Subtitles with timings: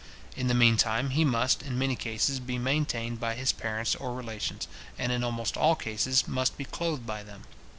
[0.35, 4.67] In the meantime he must, in many cases, be maintained by his parents or relations,
[4.97, 7.43] and, in almost all cases, must be clothed by them.